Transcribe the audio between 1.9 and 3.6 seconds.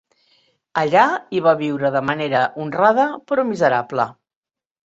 de manera honrada, però